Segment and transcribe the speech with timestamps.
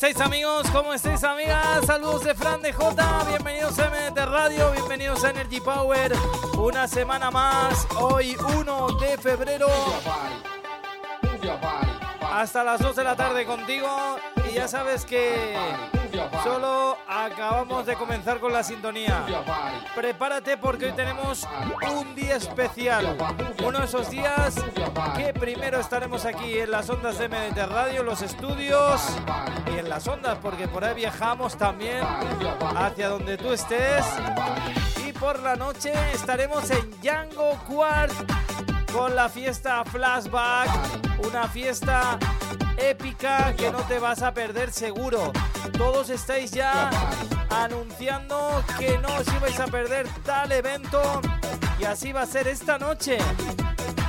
[0.00, 0.66] Estáis amigos?
[0.70, 1.84] ¿Cómo estáis amigas?
[1.84, 3.24] Saludos de Fran de J.
[3.28, 6.14] Bienvenidos a MDT Radio, bienvenidos a Energy Power.
[6.56, 9.68] Una semana más, hoy 1 de febrero.
[12.32, 14.16] Hasta las 2 de la tarde contigo.
[14.50, 15.54] Y ya sabes que
[16.42, 19.24] solo acabamos de comenzar con la sintonía.
[19.94, 21.46] Prepárate porque hoy tenemos
[21.92, 23.16] un día especial.
[23.64, 24.54] Uno de esos días
[25.16, 29.02] que primero estaremos aquí en las ondas de MDT Radio, los estudios
[29.74, 32.04] y en las ondas, porque por ahí viajamos también
[32.76, 34.04] hacia donde tú estés.
[35.06, 38.12] Y por la noche estaremos en Django Quart
[38.92, 40.68] con la fiesta Flashback,
[41.26, 42.18] una fiesta
[42.80, 45.32] épica que no te vas a perder seguro.
[45.76, 46.90] Todos estáis ya
[47.50, 51.20] anunciando que no os ibais a perder tal evento
[51.78, 53.18] y así va a ser esta noche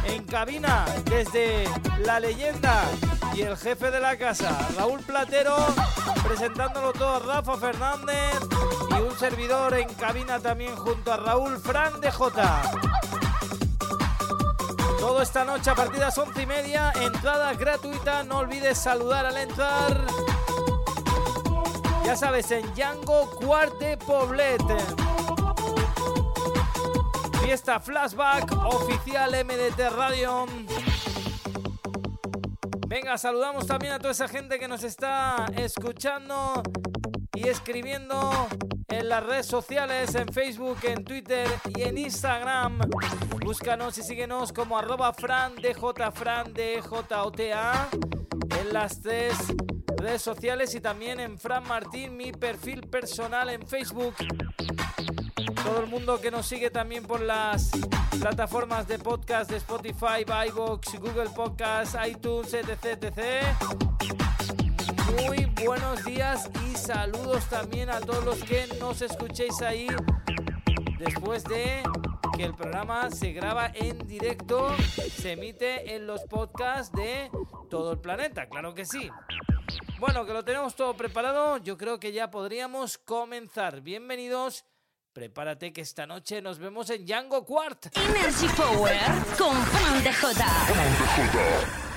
[0.06, 1.66] en cabina desde
[2.06, 2.84] la leyenda
[3.34, 5.56] y el jefe de la casa, Raúl Platero,
[6.28, 8.40] presentándolo todo Rafa Fernández
[8.90, 12.62] y un servidor en cabina también junto a Raúl Fran de J.
[15.02, 18.24] Todo esta noche a partir de las once y media, entrada gratuita.
[18.24, 20.06] No olvides saludar al entrar.
[22.06, 24.62] Ya sabes, en Django Cuarte Poblet.
[27.42, 30.46] Fiesta Flashback oficial MDT Radio.
[32.86, 36.62] Venga, saludamos también a toda esa gente que nos está escuchando
[37.34, 38.48] y escribiendo
[38.90, 42.80] en las redes sociales, en Facebook, en Twitter y en Instagram.
[43.44, 47.90] Búscanos y síguenos como arroba fran djfran djota
[48.60, 49.36] en las tres
[49.98, 54.16] redes sociales y también en Fran Martín, mi perfil personal en Facebook.
[55.64, 57.72] Todo el mundo que nos sigue también por las
[58.20, 64.61] plataformas de podcast de Spotify, iVoox, Google Podcast, iTunes, etc, etc.
[65.16, 69.88] Muy buenos días y saludos también a todos los que nos escuchéis ahí
[71.00, 71.84] después de
[72.36, 74.76] que el programa se graba en directo,
[75.16, 77.30] se emite en los podcasts de
[77.70, 79.10] todo el planeta, claro que sí.
[80.00, 83.82] Bueno, que lo tenemos todo preparado, yo creo que ya podríamos comenzar.
[83.82, 84.66] Bienvenidos.
[85.14, 87.88] Prepárate que esta noche nos vemos en Django Quart.
[87.98, 88.98] Energy Power
[89.38, 91.91] con Fran DJ.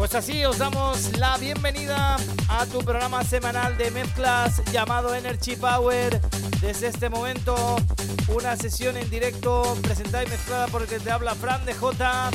[0.00, 2.16] Pues así os damos la bienvenida
[2.48, 6.18] a tu programa semanal de mezclas llamado Energy Power.
[6.62, 7.76] Desde este momento,
[8.28, 12.30] una sesión en directo presentada y mezclada por el que te habla Fran de J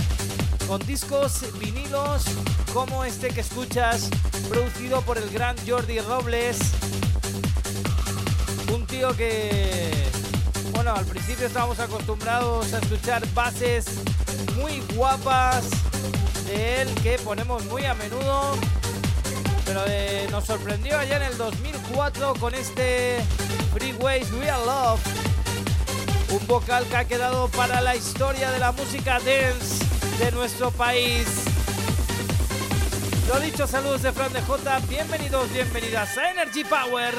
[0.67, 2.25] con discos vinilos
[2.71, 4.11] como este que escuchas,
[4.47, 6.59] producido por el gran Jordi Robles.
[8.71, 9.91] Un tío que,
[10.71, 13.87] bueno, al principio estábamos acostumbrados a escuchar bases
[14.55, 15.65] muy guapas
[16.55, 18.55] de él que ponemos muy a menudo.
[19.65, 23.17] Pero eh, nos sorprendió allá en el 2004 con este
[23.73, 25.01] Freeways Real Love.
[26.31, 29.85] Un vocal que ha quedado para la historia de la música dance
[30.19, 31.25] de nuestro país.
[33.27, 34.79] Lo dicho, saludos de Fran de J.
[34.87, 37.13] Bienvenidos, bienvenidas a Energy Power.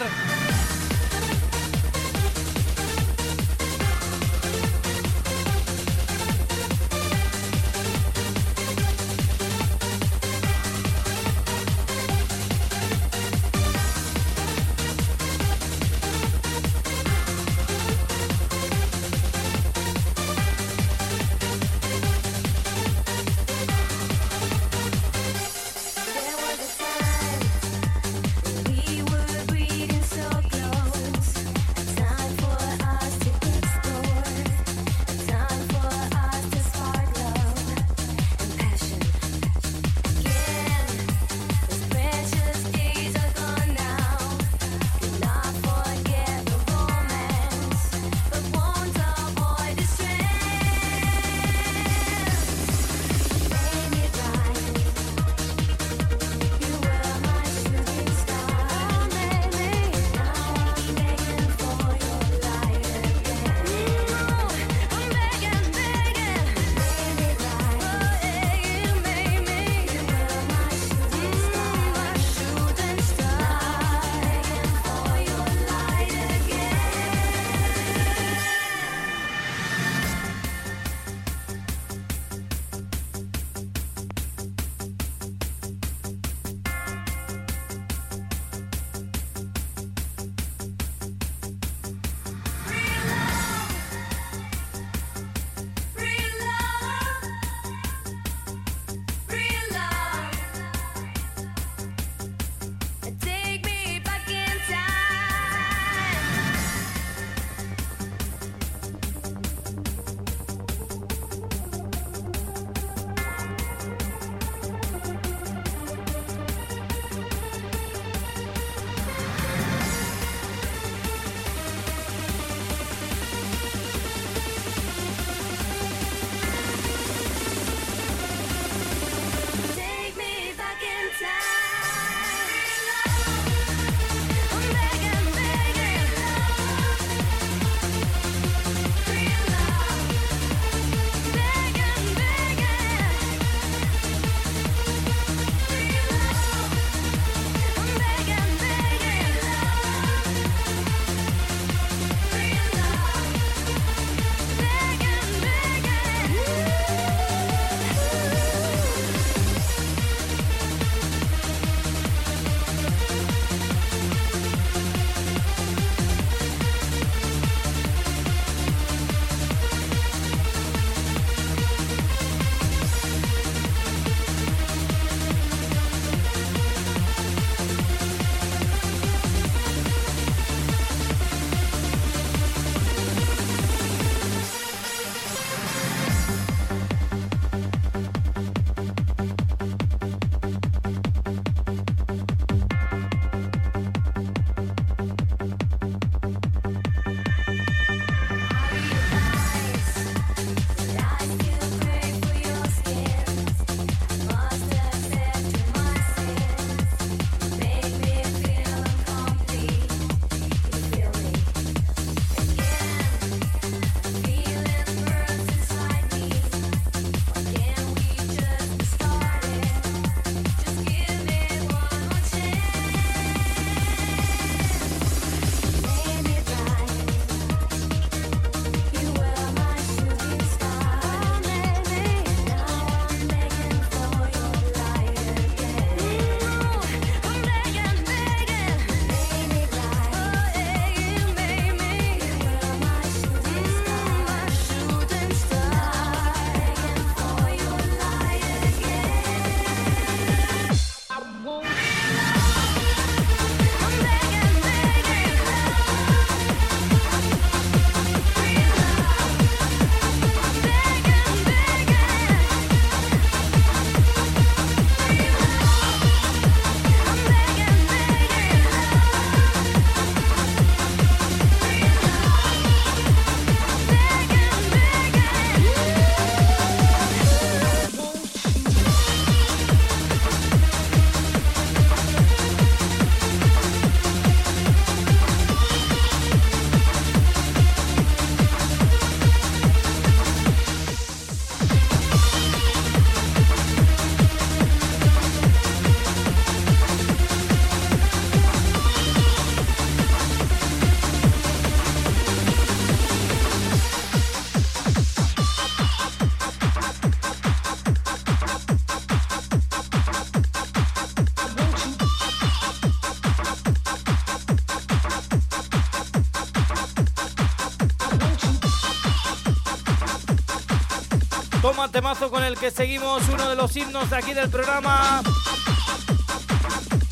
[321.96, 325.22] Temazo con el que seguimos uno de los himnos de aquí del programa.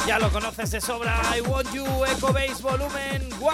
[0.06, 1.22] Ya lo conoces de sobra.
[1.34, 3.52] I Want You, Echo Base Volumen 1.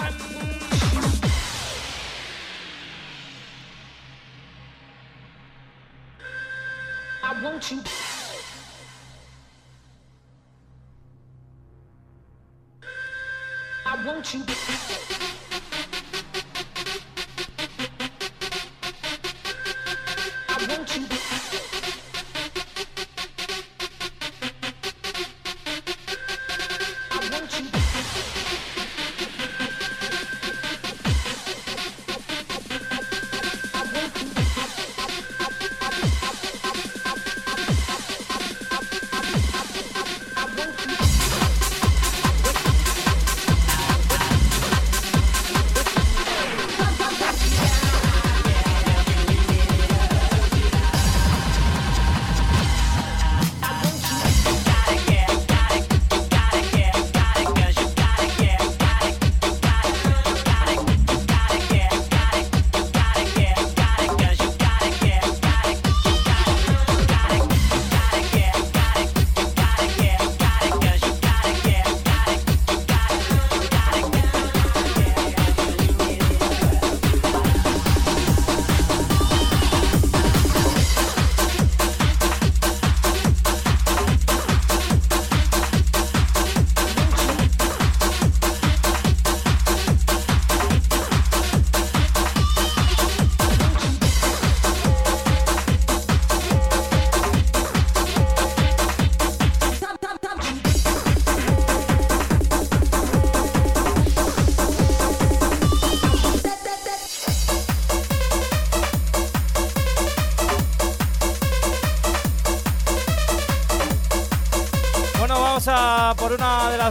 [7.41, 7.81] want you.
[13.85, 15.40] I want you.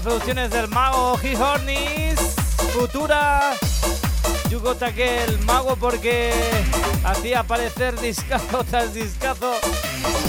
[0.03, 2.19] Producciones del mago He Hornis,
[2.73, 3.53] Futura,
[4.95, 6.33] que el mago porque
[7.05, 9.55] hacía aparecer discazo tras discazo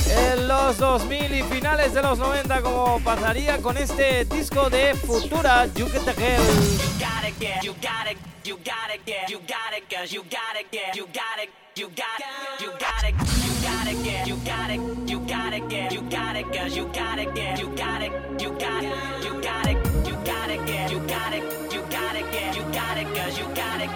[0.10, 5.68] en los 2000 y finales de los 90 como pasaría con este disco de Futura,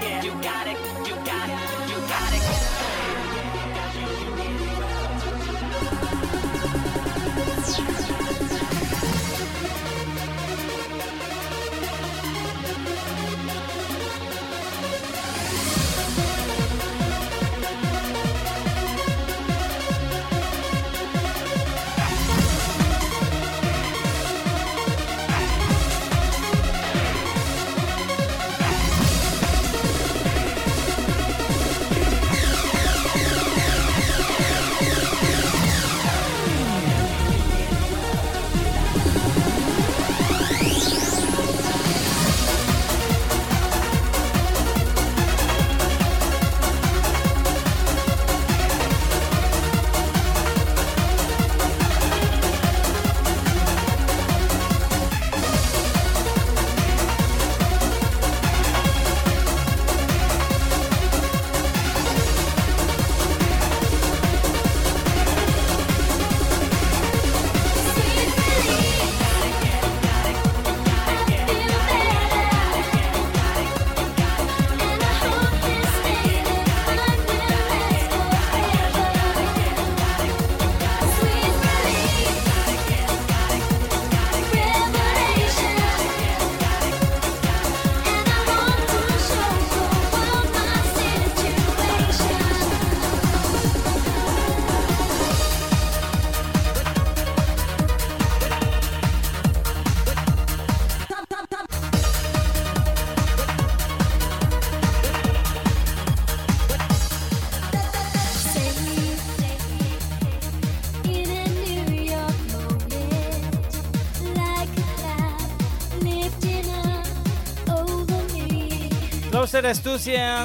[0.02, 0.95] You got it.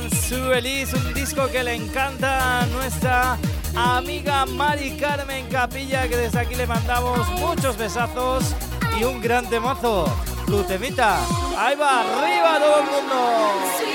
[0.09, 3.37] Su Elise, un disco que le encanta a nuestra
[3.75, 8.55] amiga Mari Carmen Capilla, que desde aquí le mandamos muchos besazos
[9.01, 10.07] y un gran temazo.
[10.46, 10.62] Tu
[11.59, 13.89] ahí va, arriba todo el mundo.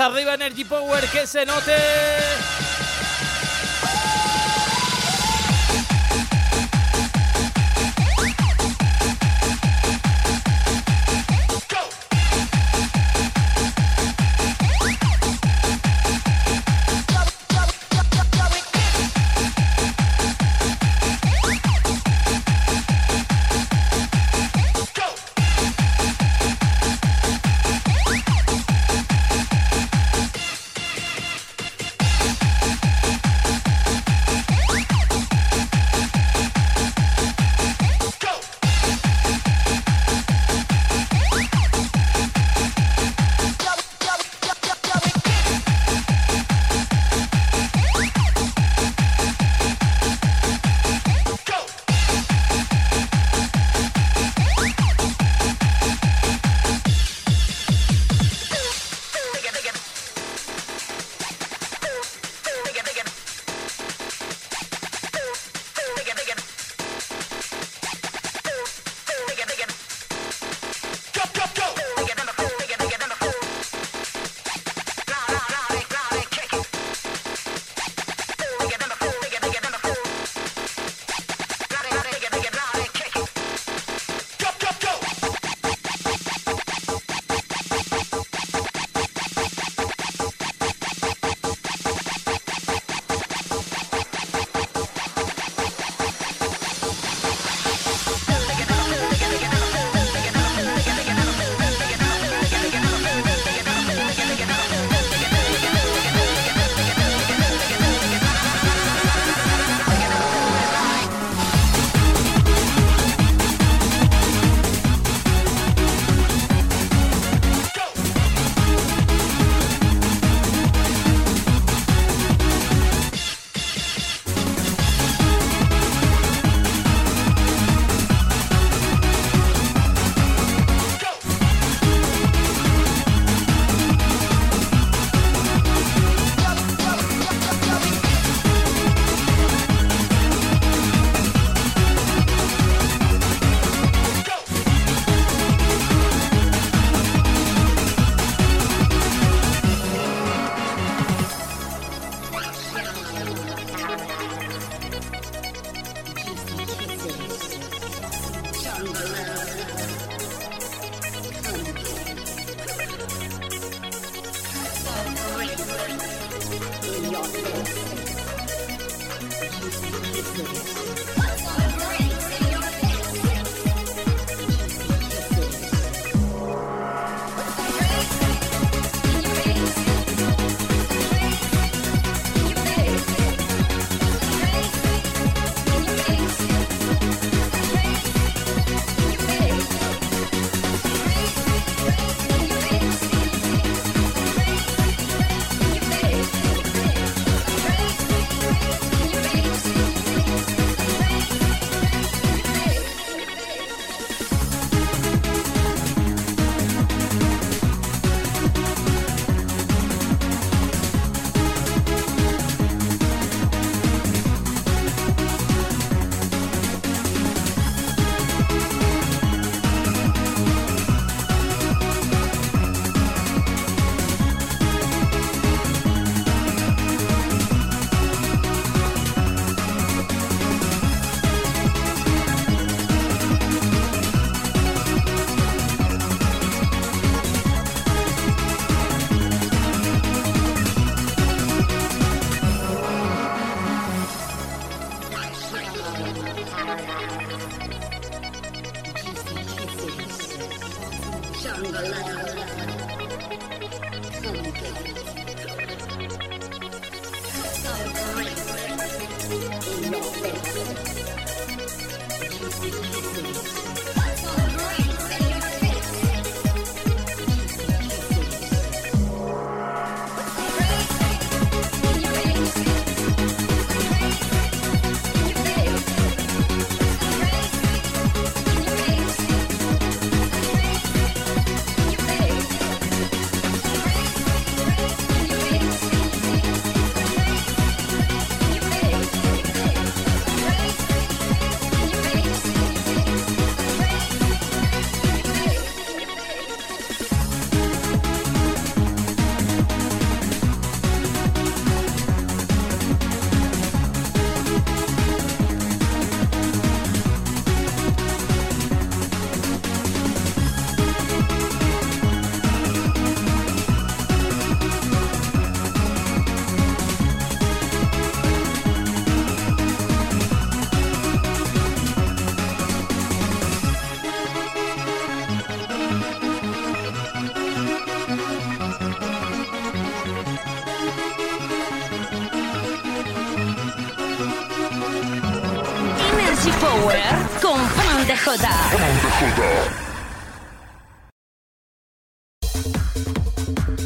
[0.00, 2.09] Arriba, Energy Power, que se note.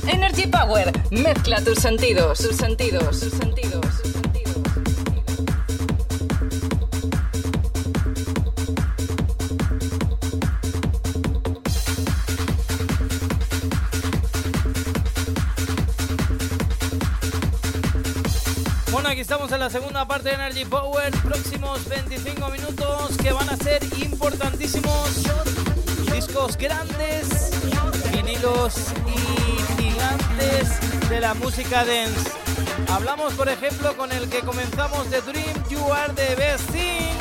[0.07, 3.64] Energy Power, mezcla tus sentidos, sus sentidos, sus sentidos.
[19.65, 21.11] La segunda parte de Energy Power.
[21.23, 25.23] Próximos 25 minutos que van a ser importantísimos.
[26.13, 27.51] Discos grandes,
[28.13, 28.75] vinilos
[29.07, 32.31] y gigantes de la música dance.
[32.93, 37.17] Hablamos, por ejemplo, con el que comenzamos de Dream, You Are the Best Thing.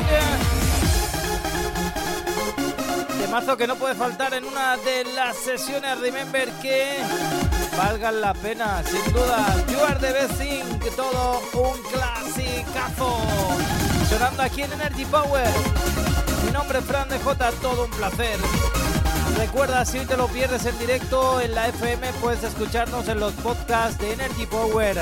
[3.20, 5.98] Temazo que no puede faltar en una de las sesiones.
[5.98, 6.98] Remember que
[7.76, 9.64] valgan la pena, sin duda.
[9.72, 11.83] You are the best thing, todo un
[12.94, 13.18] clasicazo.
[14.08, 15.46] Sonando aquí en Energy Power.
[16.44, 18.38] Mi nombre es Fran de J, todo un placer.
[19.36, 23.98] Recuerda, si te lo pierdes en directo en la FM, puedes escucharnos en los podcasts
[23.98, 24.96] de Energy Power.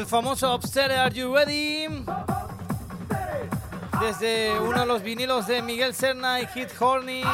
[0.00, 1.86] El famoso Upstairs, Are You Ready?
[4.00, 7.26] Desde uno de los vinilos de Miguel Serna y Hit Hornis.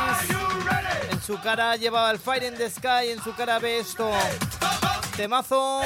[1.13, 4.11] En su cara llevaba el Fire in the Sky, en su cara ve esto.
[5.17, 5.81] Temazo.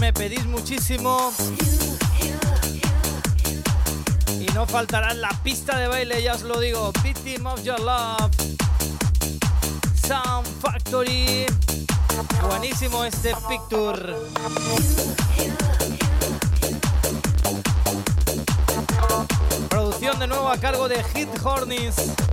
[0.00, 1.30] Me pedís muchísimo.
[4.40, 6.90] Y no faltará la pista de baile, ya os lo digo.
[7.02, 8.30] Victim of Your Love.
[10.06, 11.44] Sound Factory.
[12.48, 14.16] Buenísimo este picture.
[19.68, 22.27] Producción de nuevo a cargo de Hit Hornings.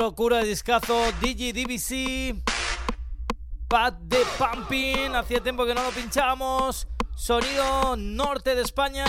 [0.00, 1.12] Locura de discazo.
[1.20, 2.42] Digi DBC.
[3.68, 5.14] Pad de Pumping.
[5.14, 6.88] Hacía tiempo que no lo pinchamos.
[7.14, 9.04] Sonido norte de España.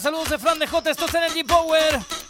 [0.00, 2.23] Saludos de Fran de J, esto es Energy Power.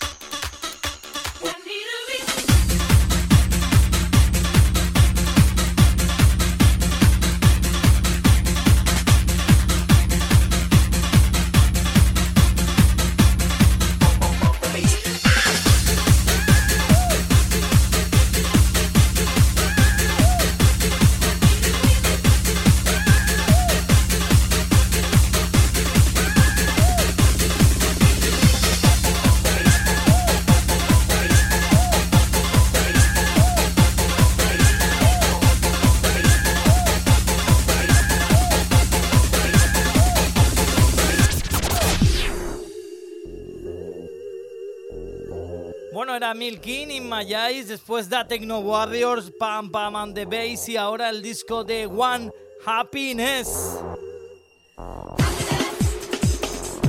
[46.44, 47.24] Milkin, In My
[47.66, 52.30] después da Techno Warriors, Pam Pam and the Bass y ahora el disco de One
[52.66, 53.78] Happiness.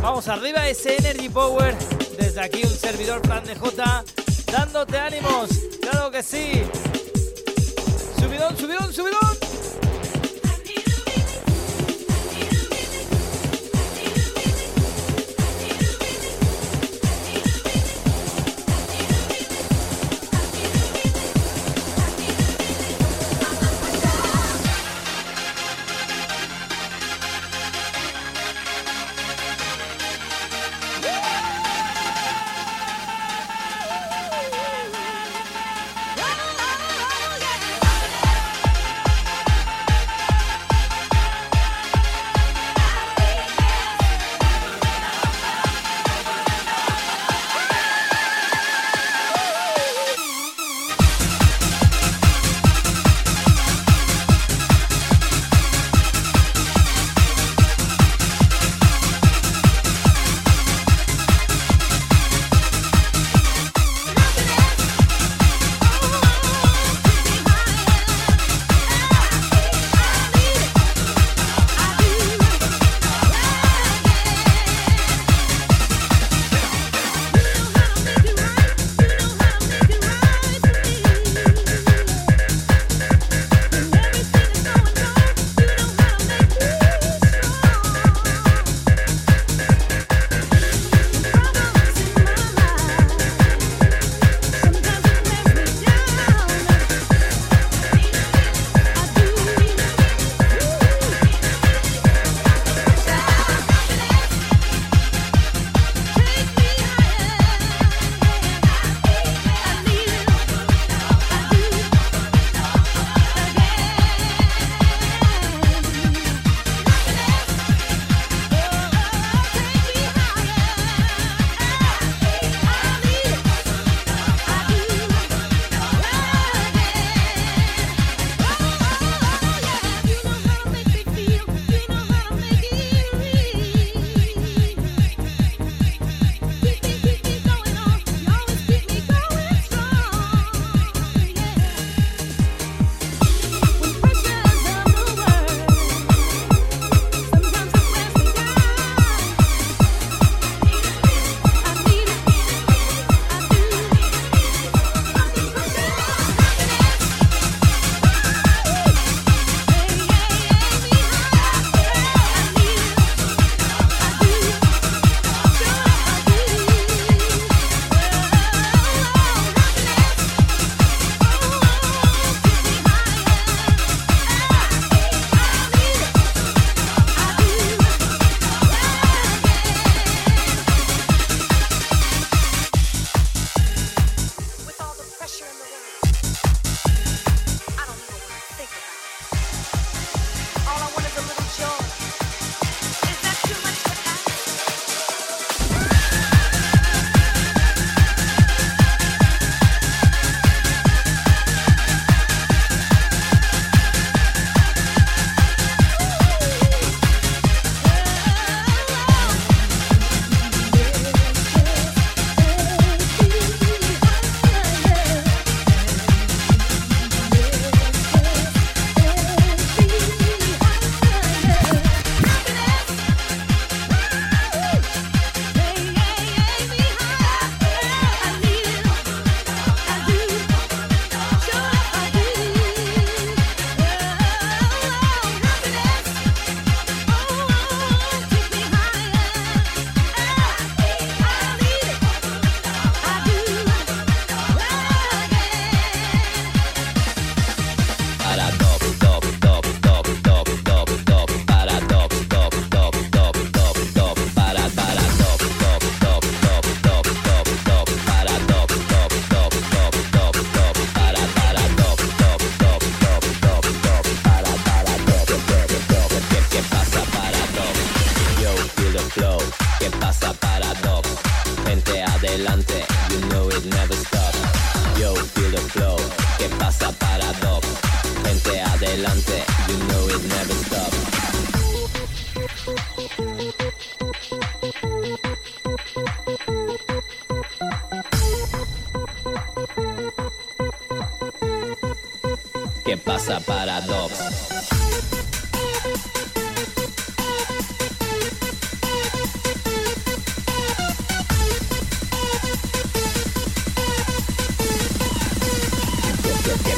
[0.01, 1.73] Vamos arriba ese Energy Power.
[2.19, 4.03] Desde aquí un servidor Plan de J
[4.51, 5.49] dándote ánimos.
[5.79, 6.61] Claro que sí.
[8.19, 9.44] Subidón, subidón, subidón.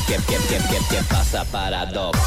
[0.08, 2.18] ¿Qué, qué, qué, qué, qué pasa paradox?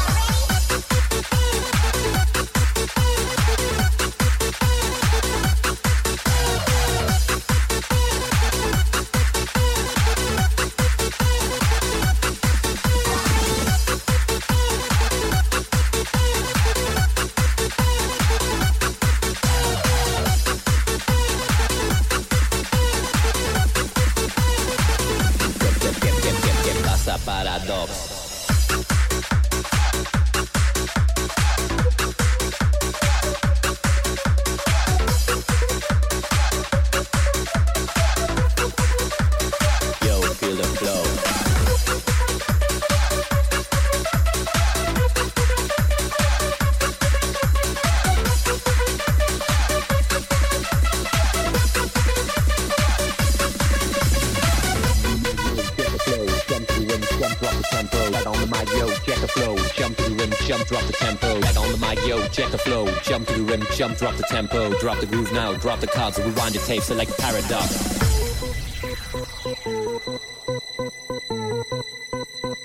[63.81, 67.17] Jump, drop the tempo, drop the groove now, drop the cards, rewind your tape, select
[67.17, 67.67] paradox.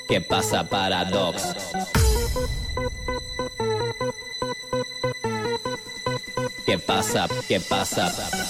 [0.09, 1.55] ¿Qué pasa paradox?
[6.67, 7.29] ¿Qué pasa?
[7.49, 8.46] ¿Qué pasa?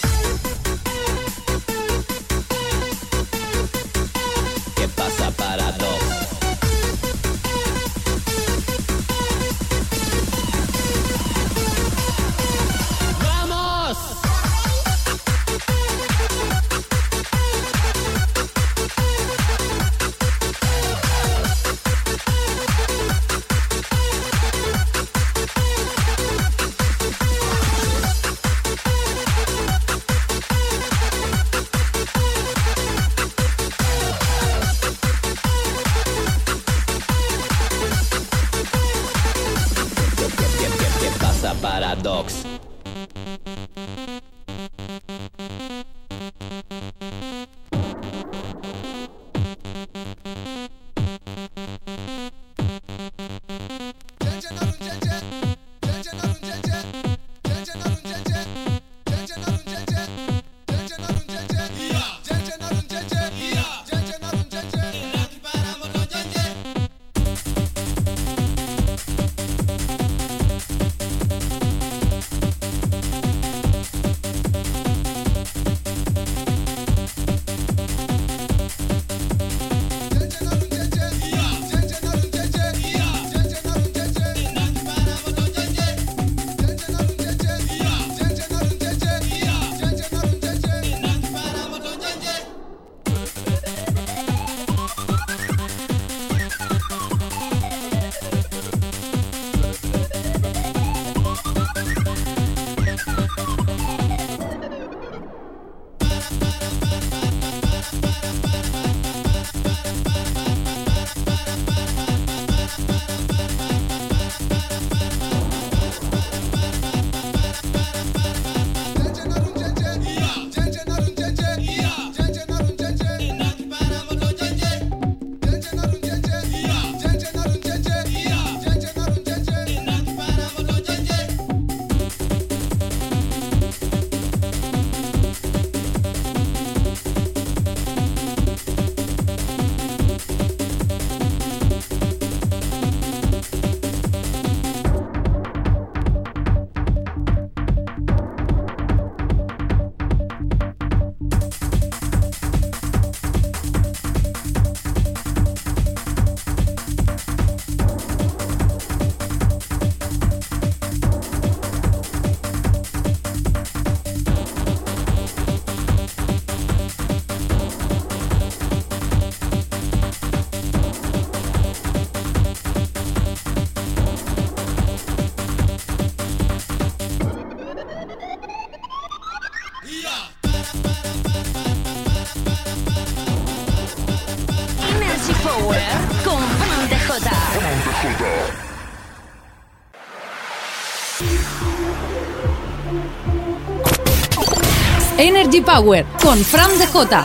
[195.57, 197.25] Energy Power con Fran DJ.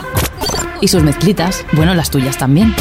[0.80, 2.74] Y sus mezclitas, bueno, las tuyas también.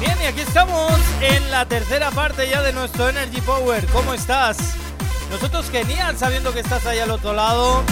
[0.00, 3.86] Bien, y aquí estamos en la tercera parte ya de nuestro Energy Power.
[3.92, 4.56] ¿Cómo estás?
[5.30, 7.84] Nosotros genial sabiendo que estás ahí al otro lado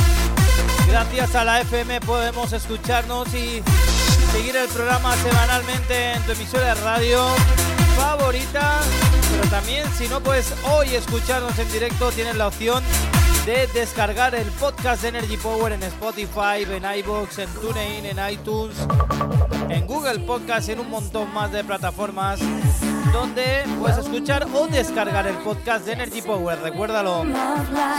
[0.88, 3.62] Gracias a la FM podemos escucharnos y
[4.32, 7.24] seguir el programa semanalmente en tu emisora de radio
[7.96, 8.80] favorita.
[9.31, 12.83] Pero también si no puedes hoy escucharnos en directo, tienes la opción
[13.47, 18.76] de descargar el podcast de Energy Power en Spotify, en iBox, en TuneIn, en iTunes,
[19.68, 22.41] en Google Podcast, en un montón más de plataformas
[23.12, 26.61] donde puedes escuchar o descargar el podcast de Energy Power.
[26.61, 27.24] Recuérdalo.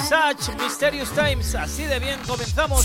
[0.03, 1.55] Such Mysterious Times.
[1.55, 2.83] Así de bien comenzamos.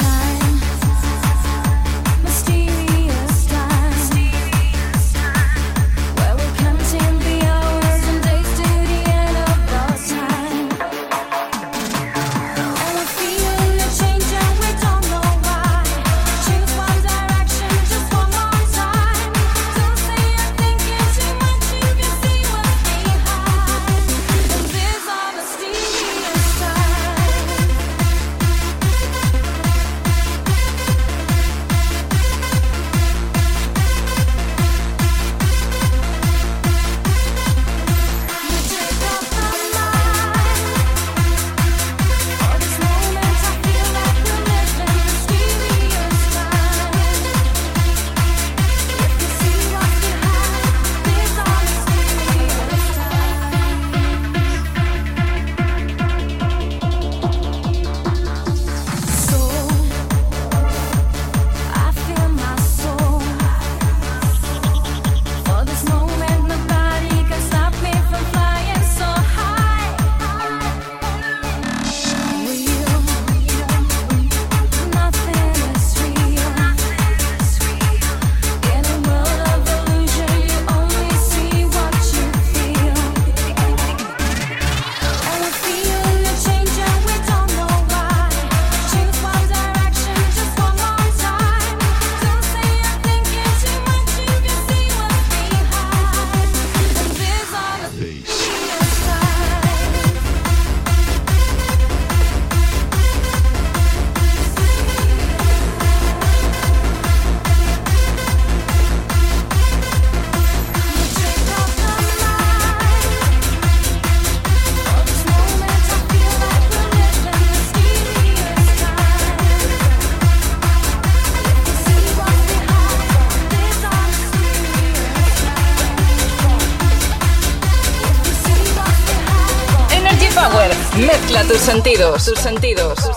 [131.66, 133.15] Sentidos, tus sentidos,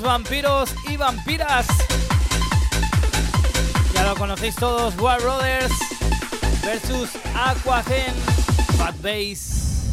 [0.00, 1.66] vampiros y vampiras.
[3.92, 5.72] Ya lo conocéis todos, War Brothers
[6.62, 8.14] versus Aquagen,
[8.78, 9.92] Bad Bass.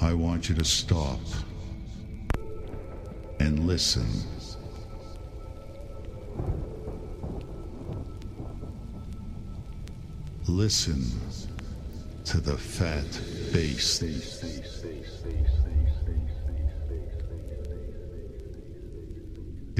[0.00, 1.20] I want you to stop
[3.40, 4.06] and listen.
[10.46, 11.04] Listen
[12.24, 13.06] to the fat
[13.52, 14.02] bass.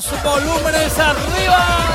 [0.00, 1.90] Esos volúmenes arriba.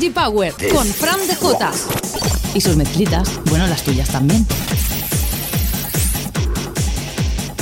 [0.00, 1.70] Energy Power con Fran de Jota.
[2.54, 4.46] Y sus mezclitas, bueno, las tuyas también.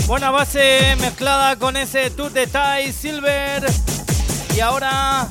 [0.07, 3.67] Buena base mezclada con ese Tooth Detail Silver.
[4.57, 5.27] Y ahora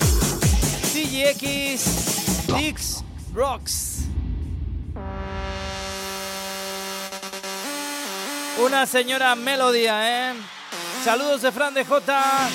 [0.91, 3.99] CGX Dix Rocks.
[8.65, 10.33] Una señora melodía, ¿eh?
[11.05, 12.49] Saludos de Fran de J.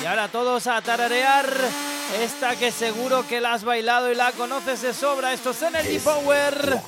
[0.00, 4.82] Y ahora todos a tararear esta que seguro que la has bailado y la conoces
[4.82, 5.32] de sobra.
[5.32, 6.80] Esto es Energy Power.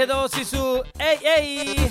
[0.00, 1.89] PG2 y su.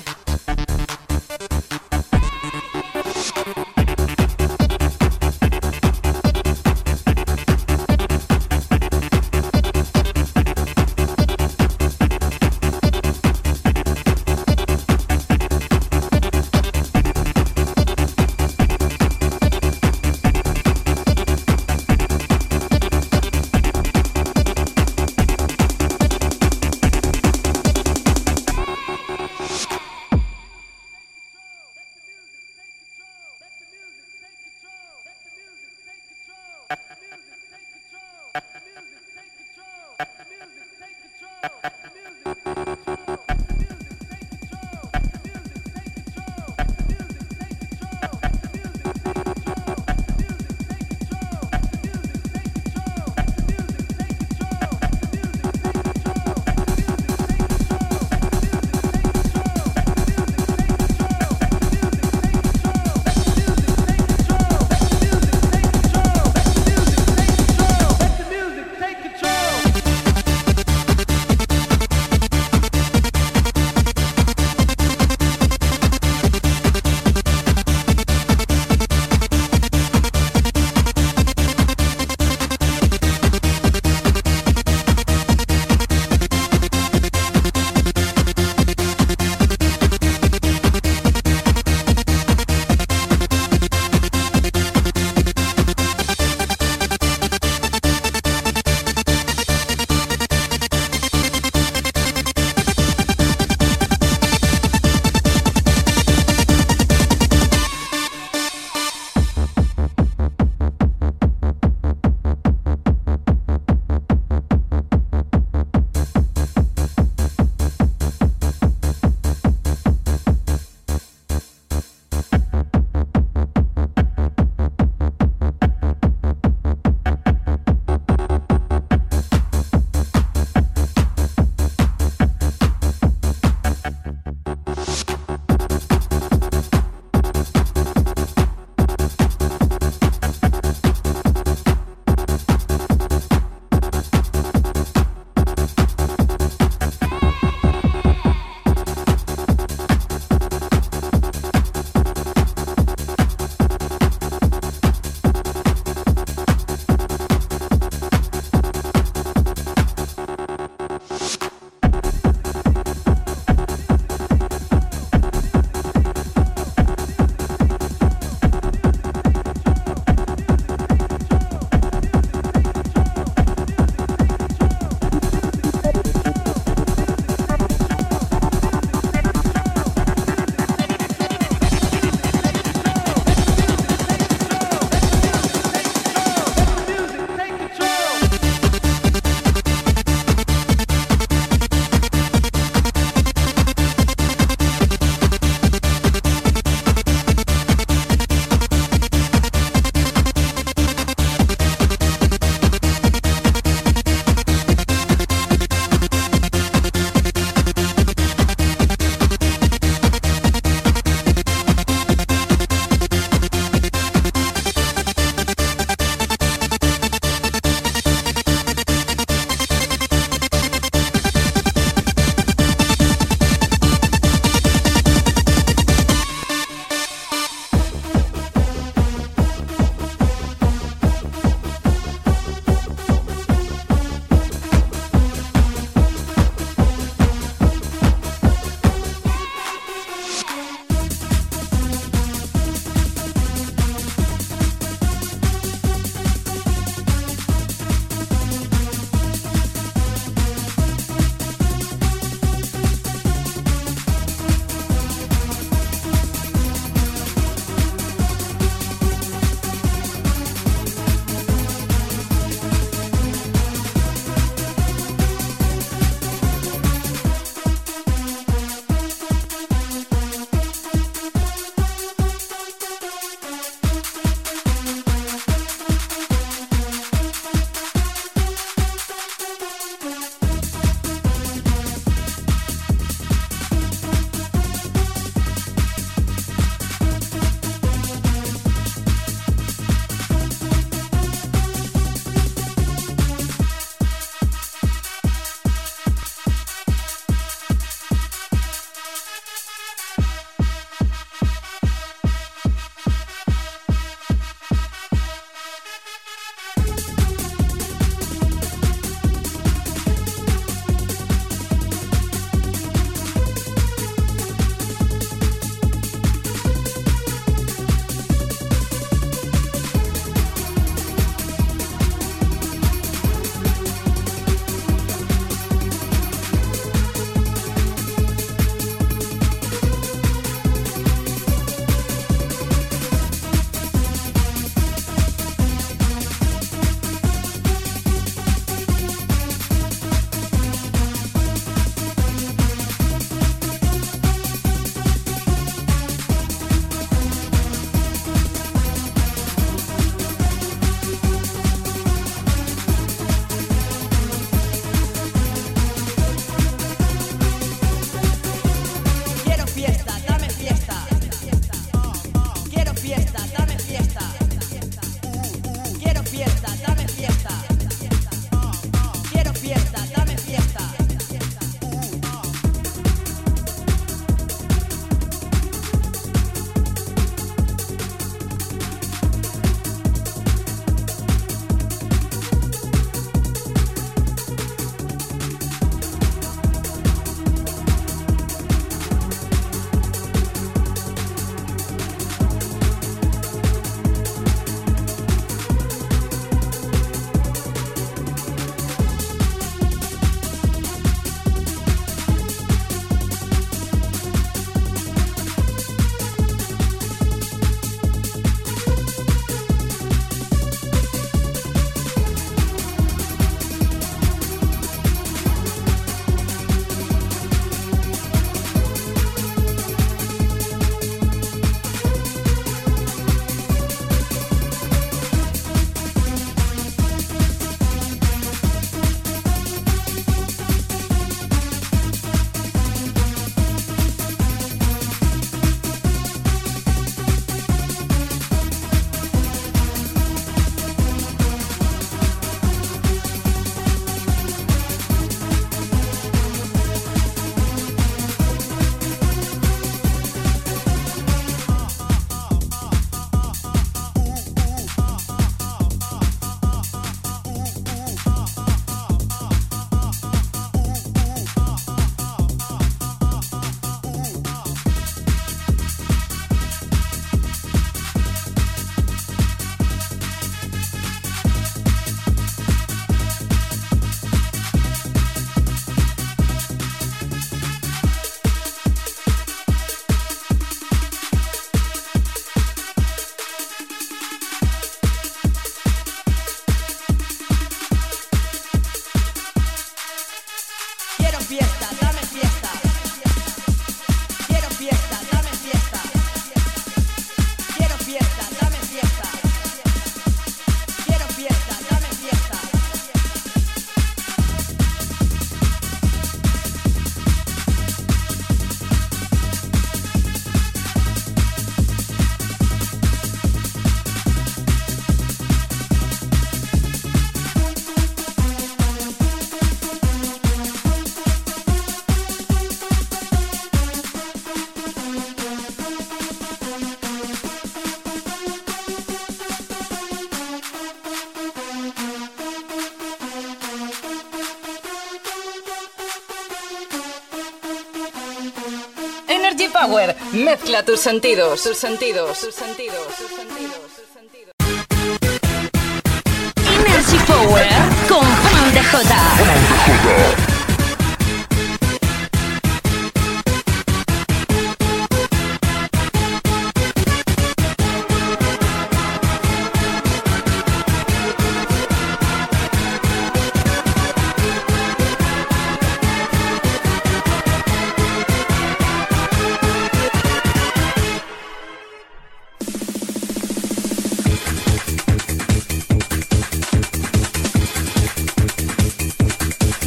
[540.50, 543.39] Mezcla tus sentidos, tus sentidos, tus sentidos, tus sentidos,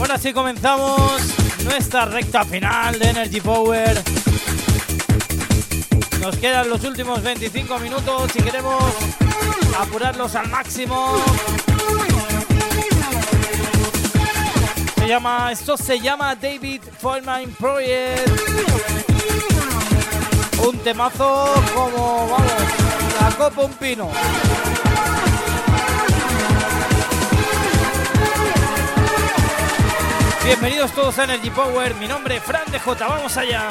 [0.03, 1.13] Bueno, así comenzamos
[1.63, 4.03] nuestra recta final de Energy Power.
[6.21, 8.83] Nos quedan los últimos 25 minutos si queremos
[9.79, 11.23] apurarlos al máximo.
[14.97, 18.29] Se llama, esto se llama David Foreman Project.
[20.67, 22.53] Un temazo como, vamos,
[23.21, 24.11] la copa un pino.
[30.45, 31.95] Bienvenidos todos a Energy Power.
[31.95, 33.07] Mi nombre es Fran de J.
[33.07, 33.69] Vamos allá.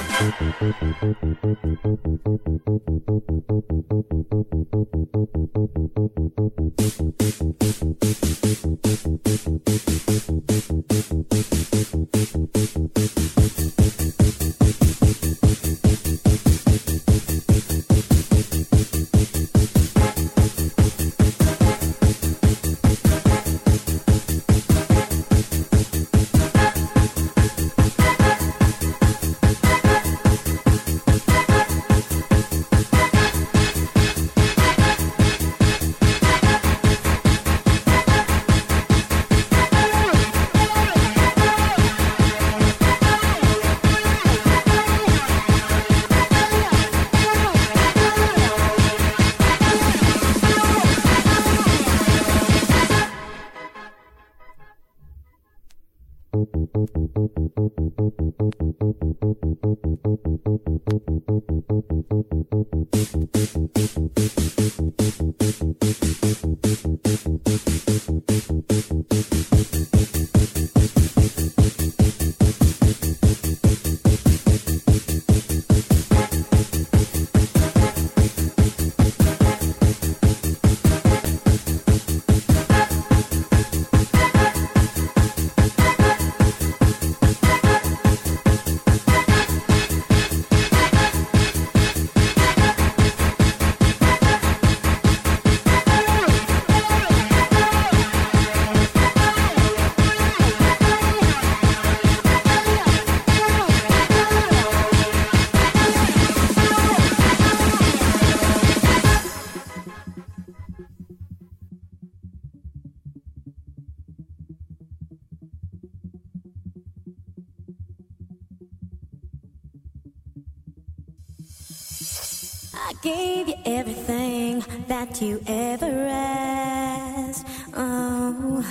[125.21, 127.45] You ever asked.
[127.75, 128.65] Oh,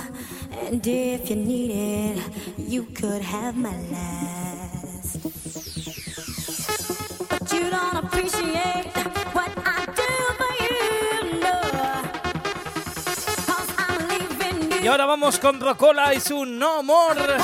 [0.67, 2.17] and if you need it,
[2.57, 5.19] you could have my last.
[7.29, 8.91] But you don't appreciate
[9.33, 11.57] what I do for you, no.
[13.45, 14.83] 'Cause I'm leaving you.
[14.83, 17.37] Y ahora vamos con Rocola y su No More.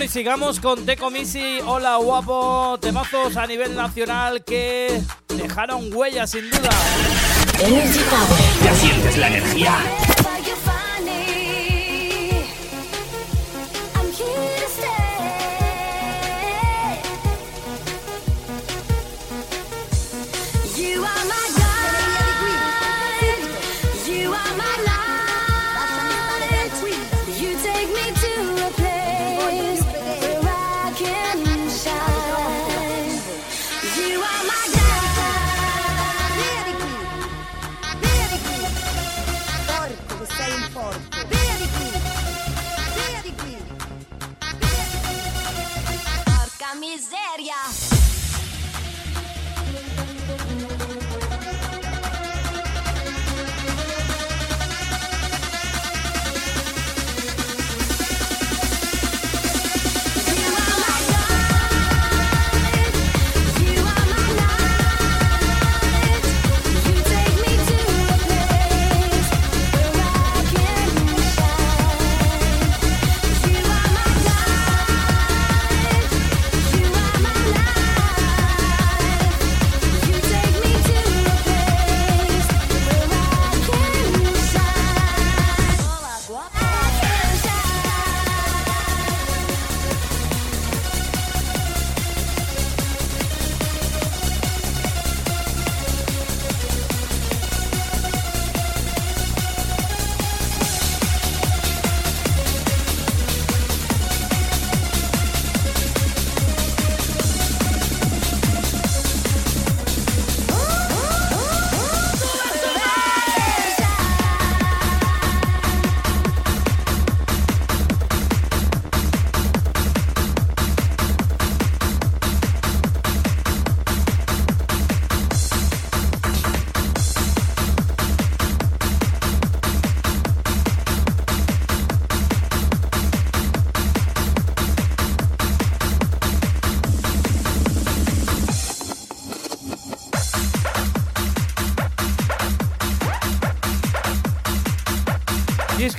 [0.00, 1.58] Bueno, y sigamos con Teco Misi.
[1.66, 2.78] Hola, guapo.
[2.80, 4.98] Temazos a nivel nacional que
[5.28, 6.70] dejaron huellas, sin duda.
[7.58, 8.64] Energy Power.
[8.64, 10.09] ¿Ya sientes la energía?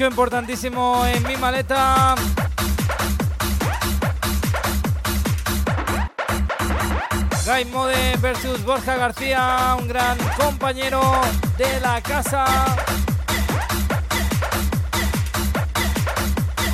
[0.02, 2.16] Disco importantísimo en mi maleta.
[7.46, 11.04] Guy Mode versus Borja García, un gran compañero
[11.56, 12.46] de la casa.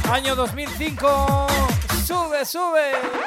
[0.09, 1.47] Año 2005.
[2.05, 3.26] Sube, sube.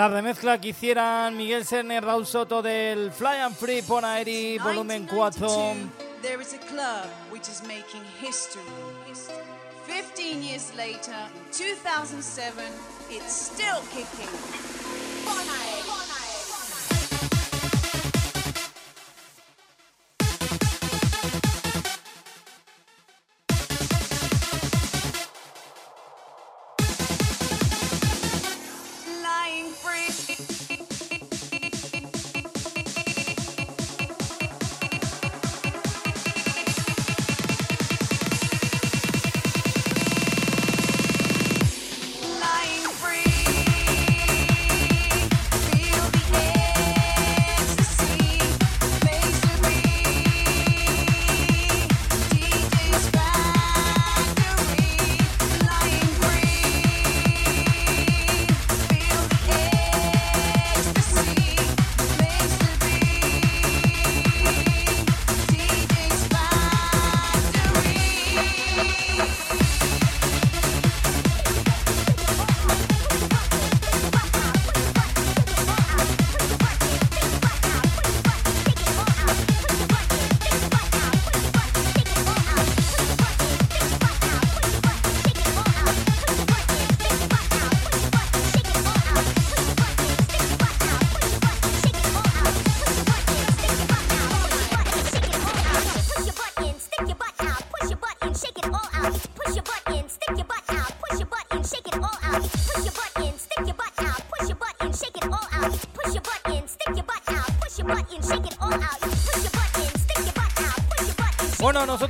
[0.00, 5.24] La remezcla que hicieran Miguel Serner, Raúl Soto del Fly and Free Ponaeri volumen 4.
[5.30, 8.62] 1992, There is a club which is making history.
[9.84, 11.12] 15 years later,
[11.52, 12.64] 2007,
[13.10, 14.59] it's still kicking.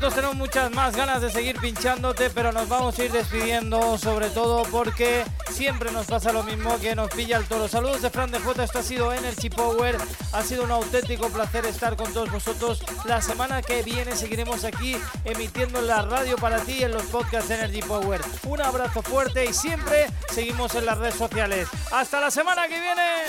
[0.01, 4.31] Nosotros tenemos muchas más ganas de seguir pinchándote, pero nos vamos a ir despidiendo, sobre
[4.31, 7.69] todo porque siempre nos pasa lo mismo que nos pilla el toro.
[7.69, 9.99] Saludos de Fran de J, esto ha sido Energy Power,
[10.33, 12.83] ha sido un auténtico placer estar con todos vosotros.
[13.05, 14.97] La semana que viene seguiremos aquí
[15.27, 18.23] emitiendo en la radio para ti en los podcasts de Energy Power.
[18.45, 21.69] Un abrazo fuerte y siempre seguimos en las redes sociales.
[21.93, 23.20] Hasta la semana que viene.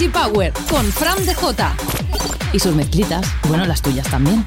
[0.00, 1.74] Energy Power con Fran DJ.
[2.54, 4.42] Y sus mezclitas, bueno, las tuyas también.